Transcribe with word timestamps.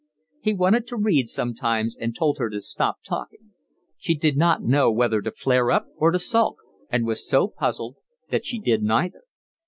He 0.39 0.53
wanted 0.55 0.87
to 0.87 0.97
read 0.97 1.29
sometimes 1.29 1.95
and 1.95 2.15
told 2.15 2.39
her 2.39 2.49
to 2.49 2.59
stop 2.59 3.03
talking: 3.05 3.51
she 3.99 4.15
did 4.15 4.35
not 4.35 4.63
know 4.63 4.91
whether 4.91 5.21
to 5.21 5.29
flare 5.31 5.69
up 5.69 5.85
or 5.95 6.09
to 6.09 6.17
sulk, 6.17 6.57
and 6.89 7.05
was 7.05 7.23
so 7.29 7.47
puzzled 7.47 7.97
that 8.29 8.43
she 8.43 8.57
did 8.59 8.81
neither. 8.81 9.21